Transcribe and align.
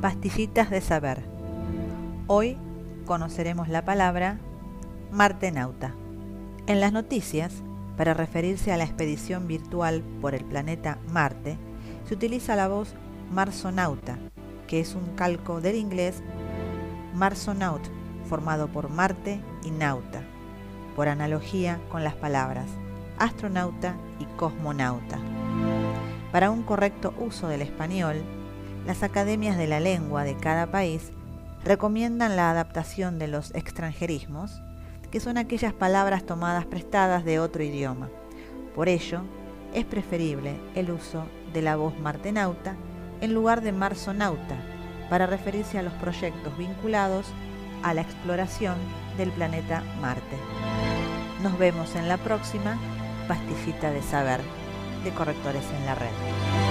Pastillitas 0.00 0.70
de 0.70 0.80
saber. 0.80 1.22
Hoy 2.26 2.56
conoceremos 3.04 3.68
la 3.68 3.84
palabra 3.84 4.38
martenauta. 5.12 5.94
En 6.66 6.80
las 6.80 6.92
noticias, 6.92 7.52
para 7.98 8.14
referirse 8.14 8.72
a 8.72 8.78
la 8.78 8.84
expedición 8.84 9.46
virtual 9.46 10.02
por 10.22 10.34
el 10.34 10.44
planeta 10.46 10.98
Marte, 11.12 11.58
se 12.08 12.14
utiliza 12.14 12.56
la 12.56 12.68
voz 12.68 12.94
marsonauta, 13.30 14.16
que 14.66 14.80
es 14.80 14.94
un 14.94 15.14
calco 15.16 15.60
del 15.60 15.76
inglés 15.76 16.22
marsonaut, 17.14 17.82
formado 18.26 18.68
por 18.68 18.88
Marte 18.88 19.42
y 19.64 19.70
nauta, 19.70 20.22
por 20.96 21.08
analogía 21.08 21.78
con 21.90 22.04
las 22.04 22.14
palabras 22.14 22.68
astronauta 23.18 23.96
y 24.18 24.24
cosmonauta. 24.36 25.18
Para 26.32 26.50
un 26.50 26.62
correcto 26.62 27.12
uso 27.18 27.48
del 27.48 27.60
español, 27.60 28.22
las 28.86 29.02
academias 29.02 29.56
de 29.56 29.66
la 29.66 29.80
lengua 29.80 30.24
de 30.24 30.36
cada 30.36 30.70
país 30.70 31.12
recomiendan 31.64 32.36
la 32.36 32.50
adaptación 32.50 33.18
de 33.18 33.28
los 33.28 33.54
extranjerismos, 33.54 34.62
que 35.10 35.20
son 35.20 35.38
aquellas 35.38 35.72
palabras 35.72 36.24
tomadas 36.24 36.66
prestadas 36.66 37.24
de 37.24 37.40
otro 37.40 37.62
idioma. 37.62 38.08
Por 38.74 38.88
ello, 38.88 39.22
es 39.74 39.84
preferible 39.84 40.56
el 40.74 40.90
uso 40.90 41.24
de 41.52 41.62
la 41.62 41.76
voz 41.76 41.98
martenauta 41.98 42.76
en 43.20 43.34
lugar 43.34 43.60
de 43.60 43.72
marsonauta 43.72 44.56
para 45.08 45.26
referirse 45.26 45.78
a 45.78 45.82
los 45.82 45.92
proyectos 45.94 46.56
vinculados 46.56 47.26
a 47.82 47.94
la 47.94 48.02
exploración 48.02 48.76
del 49.16 49.30
planeta 49.32 49.82
Marte. 50.00 50.36
Nos 51.42 51.58
vemos 51.58 51.94
en 51.96 52.08
la 52.08 52.16
próxima 52.18 52.78
pastillita 53.26 53.90
de 53.90 54.02
saber 54.02 54.40
de 55.04 55.10
correctores 55.10 55.64
en 55.78 55.86
la 55.86 55.94
red. 55.94 56.69